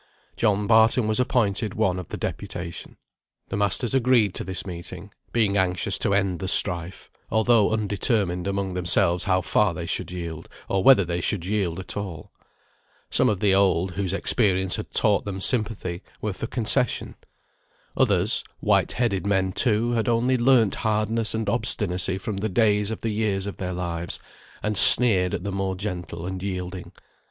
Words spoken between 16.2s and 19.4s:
for concession. Others, white headed